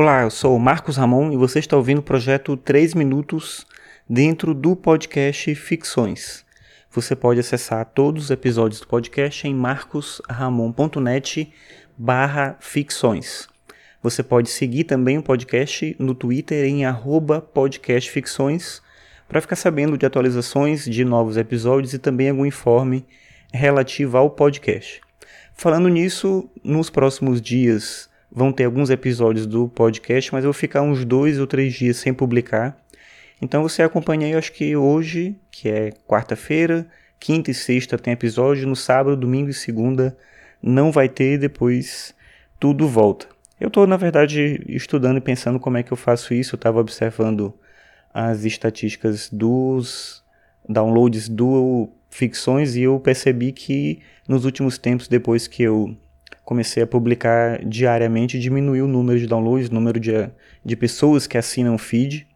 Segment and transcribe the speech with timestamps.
[0.00, 3.66] Olá, eu sou Marcos Ramon e você está ouvindo o projeto 3 Minutos
[4.08, 6.46] dentro do podcast Ficções.
[6.88, 11.52] Você pode acessar todos os episódios do podcast em marcosramon.net
[11.96, 13.48] barra ficções.
[14.00, 18.80] Você pode seguir também o podcast no Twitter em arroba podcastficções
[19.28, 23.04] para ficar sabendo de atualizações de novos episódios e também algum informe
[23.52, 25.00] relativo ao podcast.
[25.54, 30.82] Falando nisso, nos próximos dias vão ter alguns episódios do podcast, mas eu vou ficar
[30.82, 32.76] uns dois ou três dias sem publicar.
[33.40, 36.86] Então você acompanha aí, acho que hoje, que é quarta-feira,
[37.18, 40.16] quinta e sexta tem episódio, no sábado, domingo e segunda
[40.62, 42.14] não vai ter, depois
[42.58, 43.26] tudo volta.
[43.60, 46.54] Eu estou, na verdade, estudando e pensando como é que eu faço isso.
[46.54, 47.54] Eu estava observando
[48.12, 50.22] as estatísticas dos
[50.68, 55.96] downloads do Ficções e eu percebi que nos últimos tempos, depois que eu
[56.48, 60.30] comecei a publicar diariamente, diminuiu o número de downloads, o número de,
[60.64, 62.26] de pessoas que assinam o feed.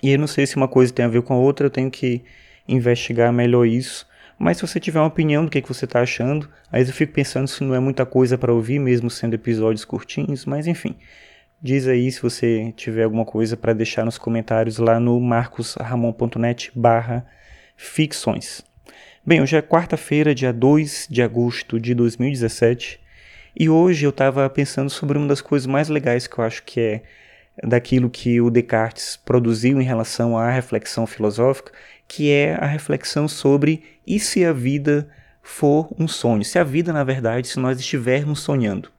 [0.00, 1.90] E eu não sei se uma coisa tem a ver com a outra, eu tenho
[1.90, 2.22] que
[2.68, 4.06] investigar melhor isso.
[4.38, 7.12] Mas se você tiver uma opinião do que, que você está achando, aí eu fico
[7.12, 10.94] pensando se não é muita coisa para ouvir, mesmo sendo episódios curtinhos, mas enfim.
[11.60, 17.26] Diz aí se você tiver alguma coisa para deixar nos comentários lá no marcosramon.net barra
[17.76, 18.62] ficções.
[19.26, 23.01] Bem, hoje é quarta-feira, dia 2 de agosto de 2017,
[23.54, 26.80] e hoje eu estava pensando sobre uma das coisas mais legais que eu acho que
[26.80, 27.02] é
[27.62, 31.72] daquilo que o Descartes produziu em relação à reflexão filosófica,
[32.08, 35.08] que é a reflexão sobre e se a vida
[35.42, 36.44] for um sonho?
[36.44, 38.90] Se a vida, na verdade, se nós estivermos sonhando,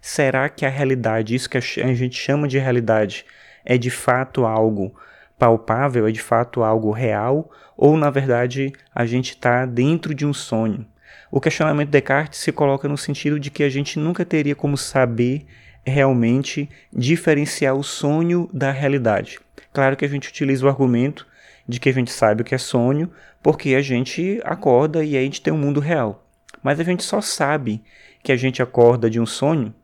[0.00, 3.24] será que a realidade, isso que a gente chama de realidade,
[3.64, 4.94] é de fato algo
[5.38, 10.34] palpável, é de fato algo real, ou na verdade a gente está dentro de um
[10.34, 10.86] sonho?
[11.30, 14.76] O questionamento de Descartes se coloca no sentido de que a gente nunca teria como
[14.76, 15.46] saber
[15.84, 19.40] realmente diferenciar o sonho da realidade.
[19.72, 21.26] Claro que a gente utiliza o argumento
[21.66, 23.10] de que a gente sabe o que é sonho
[23.42, 26.24] porque a gente acorda e aí a gente tem um mundo real.
[26.62, 27.82] Mas a gente só sabe
[28.22, 29.74] que a gente acorda de um sonho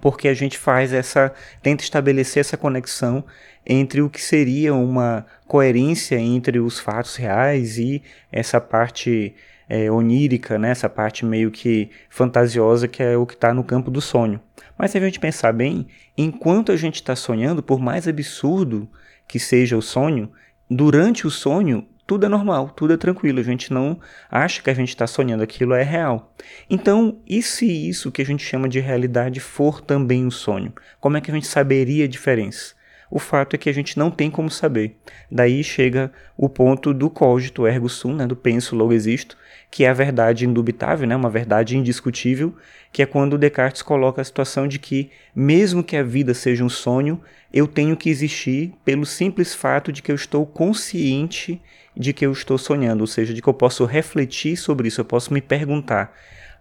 [0.00, 3.24] porque a gente faz essa tenta estabelecer essa conexão
[3.66, 9.34] entre o que seria uma coerência entre os fatos reais e essa parte
[9.70, 10.70] é, onírica, né?
[10.70, 14.40] essa parte meio que fantasiosa que é o que está no campo do sonho.
[14.76, 15.86] Mas se a gente pensar bem,
[16.18, 18.88] enquanto a gente está sonhando, por mais absurdo
[19.28, 20.28] que seja o sonho,
[20.68, 24.74] durante o sonho tudo é normal, tudo é tranquilo, a gente não acha que a
[24.74, 26.34] gente está sonhando, aquilo é real.
[26.68, 30.72] Então, e se isso que a gente chama de realidade for também um sonho?
[30.98, 32.74] Como é que a gente saberia a diferença?
[33.10, 34.96] O fato é que a gente não tem como saber.
[35.30, 39.36] Daí chega o ponto do cogito ergo sum, né, do penso logo existo,
[39.70, 42.54] que é a verdade indubitável, né, uma verdade indiscutível,
[42.92, 46.68] que é quando Descartes coloca a situação de que, mesmo que a vida seja um
[46.68, 47.20] sonho,
[47.52, 51.60] eu tenho que existir pelo simples fato de que eu estou consciente
[51.96, 55.04] de que eu estou sonhando, ou seja, de que eu posso refletir sobre isso, eu
[55.04, 56.14] posso me perguntar,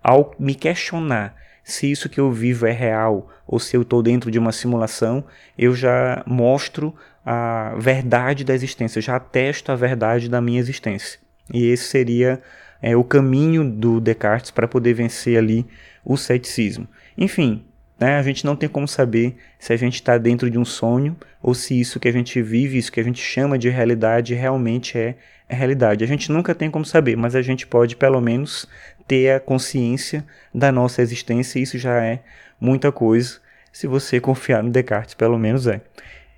[0.04, 1.36] ao me questionar
[1.72, 5.24] se isso que eu vivo é real ou se eu estou dentro de uma simulação,
[5.58, 11.20] eu já mostro a verdade da existência, já atesto a verdade da minha existência.
[11.54, 12.42] E esse seria
[12.82, 15.66] é, o caminho do Descartes para poder vencer ali
[16.04, 16.88] o ceticismo.
[17.18, 17.64] Enfim,
[18.00, 21.18] né, a gente não tem como saber se a gente está dentro de um sonho
[21.42, 24.98] ou se isso que a gente vive, isso que a gente chama de realidade, realmente
[24.98, 25.16] é,
[25.48, 26.04] realidade.
[26.04, 28.68] A gente nunca tem como saber, mas a gente pode pelo menos
[29.10, 32.20] ter a consciência da nossa existência, isso já é
[32.62, 33.40] muita coisa,
[33.74, 35.82] se você confiar no Descartes, pelo menos é.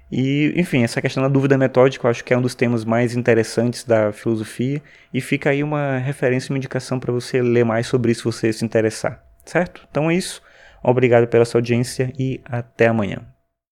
[0.09, 3.13] E, enfim, essa questão da dúvida metódica eu acho que é um dos temas mais
[3.13, 4.81] interessantes da filosofia,
[5.13, 8.53] e fica aí uma referência, uma indicação para você ler mais sobre isso se você
[8.53, 9.85] se interessar, certo?
[9.91, 10.41] Então é isso.
[10.81, 13.19] Obrigado pela sua audiência e até amanhã.